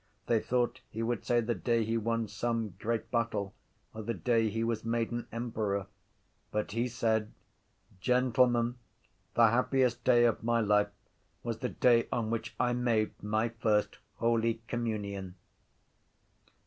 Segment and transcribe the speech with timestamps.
[0.25, 3.53] They thought he would say the day he won some great battle
[3.93, 5.85] or the day he was made an emperor.
[6.49, 7.31] But he said:
[7.99, 8.79] —Gentlemen,
[9.35, 10.89] the happiest day of my life
[11.43, 15.35] was the day on which I made my first holy communion.